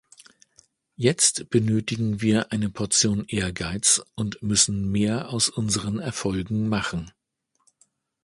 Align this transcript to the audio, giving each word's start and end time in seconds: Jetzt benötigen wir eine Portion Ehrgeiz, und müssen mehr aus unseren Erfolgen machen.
Jetzt 0.95 1.51
benötigen 1.51 2.21
wir 2.21 2.51
eine 2.51 2.71
Portion 2.71 3.23
Ehrgeiz, 3.27 4.01
und 4.15 4.41
müssen 4.41 4.89
mehr 4.89 5.29
aus 5.29 5.47
unseren 5.47 5.99
Erfolgen 5.99 6.67
machen. 6.69 7.11